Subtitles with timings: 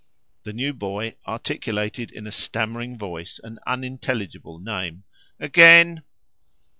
[0.45, 5.03] The new boy articulated in a stammering voice an unintelligible name.
[5.39, 6.01] "Again!"